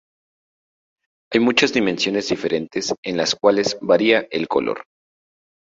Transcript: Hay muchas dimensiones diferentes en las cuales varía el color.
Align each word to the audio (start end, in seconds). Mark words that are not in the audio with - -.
Hay 1.31 1.39
muchas 1.41 1.73
dimensiones 1.73 2.27
diferentes 2.29 2.91
en 3.03 3.17
las 3.17 3.35
cuales 3.35 3.77
varía 3.83 4.27
el 4.31 4.47
color. 4.47 4.83